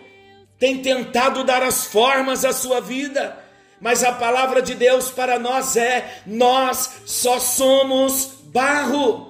tem 0.58 0.78
tentado 0.78 1.44
dar 1.44 1.62
as 1.62 1.84
formas 1.86 2.44
à 2.44 2.52
sua 2.52 2.80
vida, 2.80 3.38
mas 3.80 4.02
a 4.02 4.12
palavra 4.12 4.60
de 4.60 4.74
Deus 4.74 5.10
para 5.10 5.38
nós 5.38 5.76
é: 5.76 6.20
nós 6.26 7.02
só 7.06 7.38
somos 7.38 8.38
barro. 8.46 9.28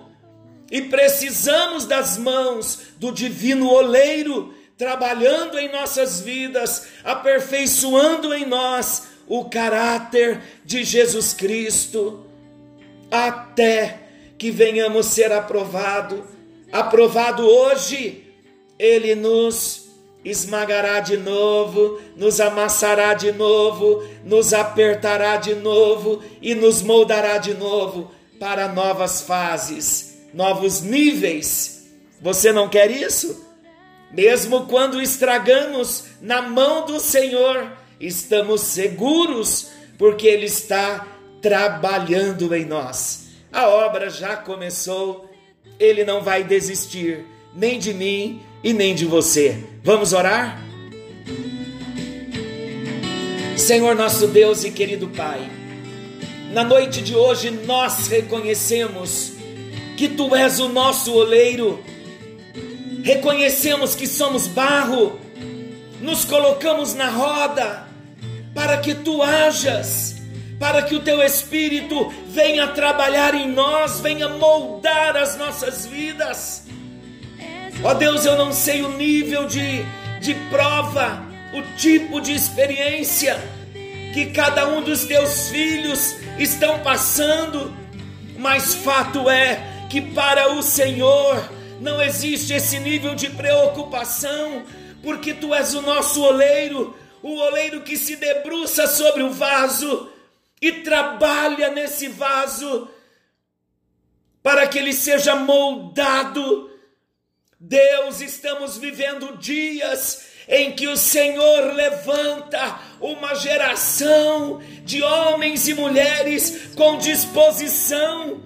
E 0.71 0.83
precisamos 0.83 1.87
das 1.87 2.19
mãos 2.19 2.81
do 2.99 3.11
divino 3.11 3.71
oleiro 3.71 4.55
trabalhando 4.77 5.59
em 5.59 5.73
nossas 5.73 6.21
vidas, 6.21 6.87
aperfeiçoando 7.03 8.33
em 8.33 8.47
nós 8.47 9.08
o 9.29 9.45
caráter 9.45 10.41
de 10.65 10.83
Jesus 10.85 11.33
Cristo, 11.33 12.25
até 13.11 13.99
que 14.39 14.51
venhamos 14.51 15.07
ser 15.07 15.33
aprovado. 15.33 16.25
Aprovado 16.73 17.47
hoje, 17.47 18.25
ele 18.79 19.15
nos 19.15 19.89
esmagará 20.25 21.01
de 21.01 21.17
novo, 21.17 22.01
nos 22.17 22.41
amassará 22.41 23.15
de 23.15 23.33
novo, 23.33 24.05
nos 24.25 24.53
apertará 24.53 25.37
de 25.37 25.55
novo 25.55 26.23
e 26.41 26.55
nos 26.55 26.83
moldará 26.83 27.39
de 27.39 27.55
novo 27.55 28.11
para 28.39 28.69
novas 28.69 29.23
fases, 29.23 30.19
novos 30.33 30.83
níveis. 30.83 31.87
Você 32.21 32.53
não 32.53 32.69
quer 32.69 32.91
isso? 32.91 33.47
Mesmo 34.11 34.67
quando 34.67 35.01
estragamos 35.01 36.05
na 36.21 36.43
mão 36.43 36.87
do 36.87 36.99
Senhor, 36.99 37.73
estamos 38.01 38.61
seguros 38.61 39.71
porque 39.97 40.27
Ele 40.27 40.47
está 40.47 41.07
trabalhando 41.41 42.55
em 42.55 42.65
nós. 42.65 43.29
A 43.53 43.69
obra 43.69 44.11
já 44.11 44.37
começou, 44.37 45.29
Ele 45.79 46.05
não 46.05 46.23
vai 46.23 46.45
desistir, 46.45 47.25
nem 47.55 47.79
de 47.79 47.93
mim 47.93 48.41
e 48.63 48.73
nem 48.73 48.95
de 48.95 49.05
você. 49.05 49.65
Vamos 49.83 50.13
orar? 50.13 50.63
Senhor 53.57 53.97
nosso 53.97 54.29
Deus 54.29 54.63
e 54.63 54.71
querido 54.71 55.09
Pai, 55.09 55.51
na 56.53 56.63
noite 56.63 57.03
de 57.03 57.15
hoje 57.15 57.51
nós 57.51 58.07
reconhecemos 58.07 59.33
que 59.97 60.09
Tu 60.09 60.35
és 60.37 60.61
o 60.61 60.69
nosso 60.69 61.13
oleiro, 61.13 61.83
reconhecemos 63.03 63.97
que 63.97 64.07
somos 64.07 64.47
barro, 64.47 65.19
nos 66.01 66.25
colocamos 66.25 66.95
na 66.95 67.11
roda 67.11 67.88
para 68.59 68.79
que 68.79 68.93
Tu 68.93 69.23
hajas, 69.23 70.17
para 70.59 70.83
que 70.83 70.97
o 70.97 71.01
Teu 71.01 71.23
Espírito 71.23 72.13
venha 72.27 72.67
trabalhar 72.67 73.33
em 73.33 73.49
nós, 73.49 74.01
venha 74.01 74.29
moldar 74.29 75.17
as 75.17 75.37
nossas 75.37 75.87
vidas. 75.87 76.67
Ó 77.85 77.95
Deus, 77.95 78.27
eu 78.27 78.37
não 78.37 78.53
sei 78.53 78.83
o 78.83 78.97
nível 78.97 79.47
de, 79.47 79.85
de 80.21 80.35
prova, 80.51 81.25
o 81.55 81.63
tipo 81.77 82.21
de 82.21 82.33
experiência 82.33 83.39
que 84.13 84.27
cada 84.27 84.69
um 84.69 84.83
dos 84.83 85.05
teus 85.05 85.51
filhos 85.51 86.17
estão 86.37 86.81
passando, 86.81 87.73
mas 88.37 88.75
fato 88.75 89.31
é 89.31 89.87
que 89.89 90.01
para 90.01 90.53
o 90.55 90.65
Senhor 90.65 91.49
não 91.81 92.03
existe 92.03 92.55
esse 92.55 92.81
nível 92.81 93.15
de 93.15 93.31
preocupação, 93.31 94.65
porque 95.01 95.33
tu 95.33 95.55
és 95.55 95.75
o 95.75 95.83
nosso 95.83 96.21
oleiro, 96.25 96.97
o 97.23 97.35
oleiro 97.35 97.83
que 97.83 97.97
se 97.97 98.17
debruça 98.17 98.87
sobre 98.87 99.23
o 99.23 99.31
vaso 99.31 100.11
e 100.61 100.73
trabalha 100.83 101.71
nesse 101.71 102.09
vaso 102.09 102.89
para 104.43 104.67
que 104.67 104.79
ele 104.79 104.93
seja 104.93 105.37
moldado. 105.37 106.71
Deus, 107.61 108.21
estamos 108.21 108.77
vivendo 108.77 109.37
dias 109.37 110.27
em 110.49 110.73
que 110.73 110.87
o 110.87 110.97
Senhor 110.97 111.75
levanta 111.75 112.81
uma 113.01 113.35
geração 113.35 114.61
de 114.85 115.03
homens 115.03 115.69
e 115.69 115.75
mulheres 115.75 116.71
com 116.75 116.97
disposição 116.97 118.41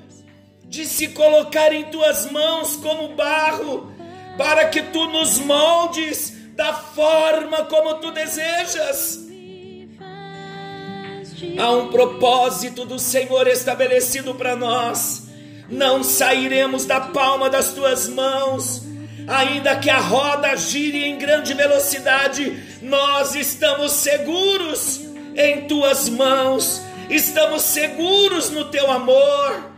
de 0.64 0.86
se 0.86 1.08
colocar 1.08 1.72
em 1.72 1.84
tuas 1.90 2.30
mãos 2.30 2.76
como 2.76 3.14
barro, 3.14 3.92
para 4.36 4.68
que 4.68 4.82
tu 4.84 5.06
nos 5.06 5.38
moldes 5.38 6.41
da 6.52 6.72
forma 6.72 7.64
como 7.64 7.94
tu 7.94 8.10
desejas. 8.10 9.20
Há 11.58 11.70
um 11.72 11.88
propósito 11.88 12.84
do 12.84 12.98
Senhor 12.98 13.46
estabelecido 13.48 14.34
para 14.34 14.54
nós. 14.54 15.28
Não 15.68 16.02
sairemos 16.02 16.84
da 16.84 17.00
palma 17.00 17.50
das 17.50 17.72
tuas 17.72 18.08
mãos 18.08 18.82
ainda 19.26 19.76
que 19.76 19.90
a 19.90 19.98
roda 19.98 20.54
gire 20.56 21.04
em 21.04 21.18
grande 21.18 21.54
velocidade, 21.54 22.78
nós 22.82 23.34
estamos 23.34 23.92
seguros 23.92 25.00
em 25.34 25.66
tuas 25.66 26.08
mãos, 26.08 26.80
estamos 27.08 27.62
seguros 27.62 28.50
no 28.50 28.66
teu 28.66 28.90
amor. 28.90 29.70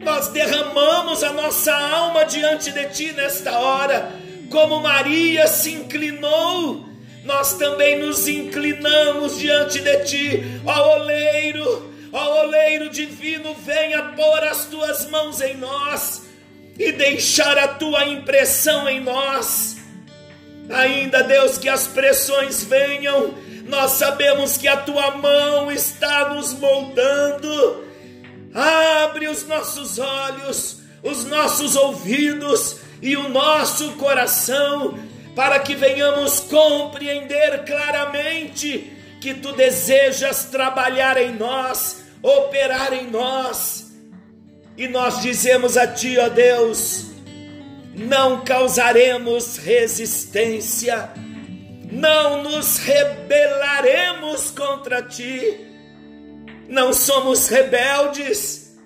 Nós 0.00 0.28
derramamos 0.28 1.22
a 1.22 1.32
nossa 1.32 1.72
alma 1.72 2.24
diante 2.24 2.72
de 2.72 2.86
ti 2.88 3.12
nesta 3.12 3.56
hora, 3.56 4.12
como 4.52 4.80
Maria 4.80 5.46
se 5.46 5.72
inclinou, 5.72 6.86
nós 7.24 7.54
também 7.54 7.98
nos 7.98 8.28
inclinamos 8.28 9.38
diante 9.38 9.80
de 9.80 9.96
ti, 10.04 10.42
ó 10.66 10.98
oleiro, 10.98 11.90
ó 12.12 12.42
oleiro 12.42 12.90
divino, 12.90 13.54
venha 13.54 14.02
pôr 14.14 14.44
as 14.44 14.66
tuas 14.66 15.08
mãos 15.08 15.40
em 15.40 15.56
nós 15.56 16.24
e 16.78 16.92
deixar 16.92 17.56
a 17.56 17.68
tua 17.68 18.04
impressão 18.04 18.86
em 18.88 19.00
nós. 19.00 19.78
Ainda, 20.68 21.22
Deus, 21.22 21.56
que 21.56 21.68
as 21.68 21.86
pressões 21.86 22.62
venham, 22.62 23.34
nós 23.66 23.92
sabemos 23.92 24.58
que 24.58 24.68
a 24.68 24.76
tua 24.76 25.12
mão 25.12 25.72
está 25.72 26.34
nos 26.34 26.52
moldando. 26.52 27.84
Abre 28.54 29.28
os 29.28 29.46
nossos 29.46 29.98
olhos, 29.98 30.78
os 31.02 31.24
nossos 31.24 31.74
ouvidos 31.74 32.82
e 33.02 33.16
o 33.16 33.28
nosso 33.28 33.92
coração, 33.94 34.96
para 35.34 35.58
que 35.58 35.74
venhamos 35.74 36.38
compreender 36.38 37.64
claramente 37.64 38.92
que 39.20 39.34
tu 39.34 39.52
desejas 39.52 40.44
trabalhar 40.44 41.16
em 41.16 41.32
nós, 41.32 42.04
operar 42.22 42.92
em 42.92 43.10
nós. 43.10 43.92
E 44.78 44.86
nós 44.86 45.20
dizemos 45.20 45.76
a 45.76 45.86
Ti, 45.86 46.16
ó 46.18 46.28
Deus, 46.28 47.06
não 47.92 48.44
causaremos 48.44 49.56
resistência, 49.56 51.10
não 51.90 52.42
nos 52.42 52.78
rebelaremos 52.78 54.52
contra 54.52 55.02
Ti, 55.02 55.60
não 56.68 56.92
somos 56.92 57.48
rebeldes, 57.48 58.78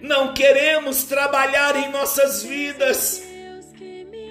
não 0.00 0.32
queremos 0.32 1.02
trabalhar 1.02 1.74
em 1.76 1.90
nossas 1.90 2.44
vidas 2.44 3.27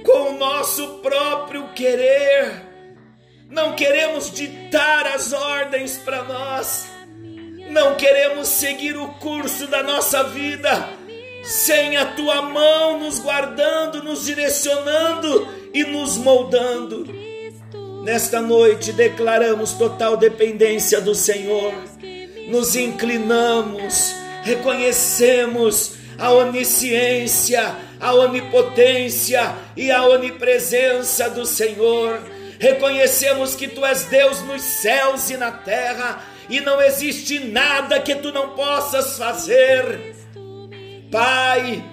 com 0.08 0.32
o 0.32 0.38
nosso 0.38 1.00
próprio 1.00 1.68
querer, 1.74 2.64
não 3.50 3.74
queremos 3.74 4.32
ditar 4.32 5.06
as 5.08 5.34
ordens 5.34 5.98
para 5.98 6.24
nós. 6.24 6.88
Não 7.70 7.96
queremos 7.96 8.48
seguir 8.48 8.96
o 8.96 9.10
curso 9.16 9.68
da 9.68 9.84
nossa 9.84 10.24
vida 10.24 10.88
sem 11.44 11.98
a 11.98 12.06
tua 12.06 12.42
mão 12.42 13.00
nos 13.00 13.20
guardando, 13.20 14.02
nos 14.02 14.26
direcionando 14.26 15.48
e 15.74 15.84
nos 15.84 16.18
moldando. 16.18 17.06
Nesta 18.04 18.42
noite 18.42 18.94
declaramos 18.94 19.74
total 19.74 20.16
dependência 20.16 21.02
do 21.02 21.14
Senhor, 21.14 21.74
nos 22.48 22.78
inclinamos, 22.78 24.16
reconhecemos 24.44 25.98
a 26.18 26.32
onisciência, 26.32 27.76
a 28.00 28.14
onipotência 28.14 29.56
e 29.76 29.92
a 29.92 30.04
onipresença 30.04 31.30
do 31.30 31.46
Senhor. 31.46 32.20
Reconhecemos 32.60 33.56
que 33.56 33.68
tu 33.68 33.86
és 33.86 34.06
Deus 34.06 34.42
nos 34.42 34.62
céus 34.62 35.30
e 35.30 35.38
na 35.38 35.52
terra 35.52 36.22
e 36.50 36.60
não 36.60 36.82
existe 36.82 37.40
nada 37.40 38.00
que 38.00 38.16
tu 38.16 38.32
não 38.32 38.50
possas 38.50 39.18
fazer. 39.18 40.16
Pai, 41.12 41.84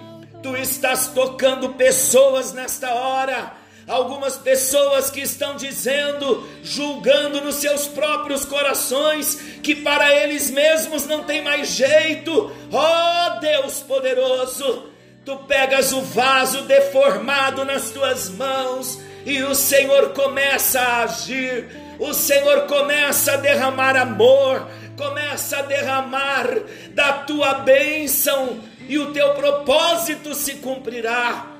tu 0.41 0.55
estás 0.55 1.07
tocando 1.07 1.69
pessoas 1.73 2.53
nesta 2.53 2.93
hora. 2.93 3.53
Algumas 3.87 4.35
pessoas 4.35 5.11
que 5.11 5.21
estão 5.21 5.55
dizendo, 5.55 6.43
julgando 6.63 7.39
nos 7.41 7.55
seus 7.55 7.87
próprios 7.87 8.43
corações, 8.43 9.35
que 9.61 9.75
para 9.75 10.11
eles 10.11 10.49
mesmos 10.49 11.05
não 11.05 11.23
tem 11.23 11.43
mais 11.43 11.69
jeito. 11.69 12.51
Oh 12.71 13.39
Deus 13.39 13.83
poderoso, 13.83 14.89
tu 15.25 15.35
pegas 15.47 15.91
o 15.91 16.01
vaso 16.01 16.61
deformado 16.61 17.65
nas 17.65 17.89
tuas 17.89 18.29
mãos 18.29 18.99
e 19.25 19.41
o 19.43 19.55
Senhor 19.55 20.13
começa 20.13 20.79
a 20.79 21.03
agir 21.03 21.85
o 21.99 22.13
Senhor 22.13 22.61
começa 22.61 23.33
a 23.33 23.37
derramar 23.37 23.95
amor, 23.95 24.67
começa 24.97 25.57
a 25.57 25.61
derramar 25.61 26.45
da 26.91 27.13
tua 27.13 27.55
bênção 27.55 28.59
e 28.87 28.97
o 28.97 29.13
teu 29.13 29.33
propósito 29.33 30.33
se 30.35 30.55
cumprirá. 30.55 31.53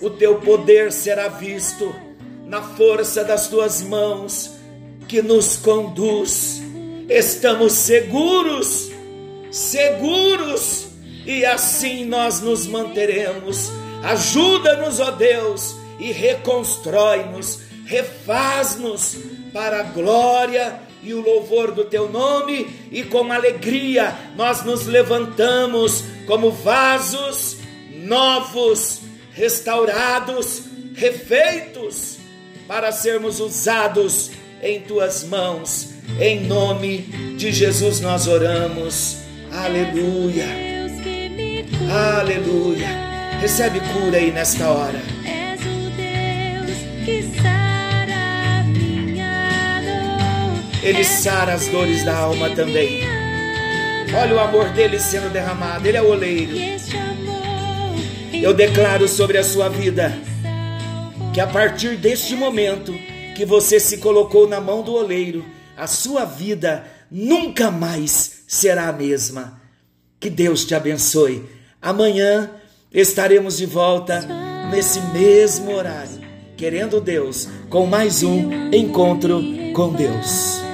O 0.00 0.10
teu 0.10 0.40
poder 0.40 0.90
será 0.90 1.28
visto 1.28 1.94
na 2.46 2.62
força 2.62 3.22
das 3.22 3.46
tuas 3.46 3.82
mãos 3.82 4.56
que 5.06 5.22
nos 5.22 5.56
conduz. 5.56 6.60
Estamos 7.08 7.72
seguros, 7.74 8.90
seguros, 9.52 10.88
e 11.30 11.46
assim 11.46 12.04
nós 12.04 12.40
nos 12.40 12.66
manteremos. 12.66 13.70
Ajuda-nos, 14.02 14.98
ó 14.98 15.12
Deus, 15.12 15.76
e 16.00 16.10
reconstrói-nos, 16.10 17.60
refaz-nos 17.86 19.16
para 19.52 19.78
a 19.80 19.82
glória 19.84 20.80
e 21.04 21.14
o 21.14 21.20
louvor 21.20 21.70
do 21.70 21.84
teu 21.84 22.10
nome, 22.10 22.68
e 22.90 23.04
com 23.04 23.32
alegria 23.32 24.12
nós 24.36 24.64
nos 24.64 24.86
levantamos 24.86 26.02
como 26.26 26.50
vasos 26.50 27.58
novos, 27.94 29.00
restaurados, 29.32 30.64
refeitos, 30.96 32.18
para 32.66 32.90
sermos 32.90 33.38
usados 33.38 34.32
em 34.62 34.80
tuas 34.80 35.22
mãos. 35.24 35.90
Em 36.20 36.40
nome 36.40 36.98
de 37.38 37.52
Jesus 37.52 38.00
nós 38.00 38.26
oramos. 38.26 39.16
Aleluia. 39.52 40.79
Aleluia. 41.90 42.86
Recebe 43.40 43.80
cura 43.80 44.16
aí 44.16 44.30
nesta 44.30 44.70
hora. 44.70 45.02
És 45.24 45.60
o 45.62 45.90
Deus 45.96 46.78
que 47.04 47.42
sara 47.42 48.62
minha 48.62 49.80
dor. 49.80 50.84
Ele 50.84 51.02
sara 51.02 51.54
as 51.54 51.66
dores 51.66 52.04
da 52.04 52.16
alma 52.16 52.50
também. 52.50 53.00
Olha 54.14 54.36
o 54.36 54.38
amor 54.38 54.68
dele 54.68 55.00
sendo 55.00 55.32
derramado. 55.32 55.84
Ele 55.84 55.96
é 55.96 56.02
o 56.02 56.10
oleiro. 56.10 56.52
Eu 58.32 58.54
declaro 58.54 59.08
sobre 59.08 59.36
a 59.36 59.42
sua 59.42 59.68
vida 59.68 60.16
que 61.34 61.40
a 61.40 61.46
partir 61.48 61.96
deste 61.96 62.36
momento 62.36 62.94
que 63.34 63.44
você 63.44 63.80
se 63.80 63.98
colocou 63.98 64.46
na 64.48 64.60
mão 64.60 64.82
do 64.82 64.92
oleiro, 64.92 65.44
a 65.76 65.88
sua 65.88 66.24
vida 66.24 66.86
nunca 67.10 67.68
mais 67.68 68.44
será 68.46 68.88
a 68.88 68.92
mesma. 68.92 69.60
Que 70.20 70.30
Deus 70.30 70.64
te 70.64 70.72
abençoe 70.72 71.58
Amanhã 71.82 72.50
estaremos 72.92 73.56
de 73.56 73.64
volta 73.64 74.20
nesse 74.70 75.00
mesmo 75.12 75.72
horário, 75.72 76.20
querendo 76.56 77.00
Deus, 77.00 77.48
com 77.70 77.86
mais 77.86 78.22
um 78.22 78.70
encontro 78.70 79.42
com 79.74 79.90
Deus. 79.92 80.69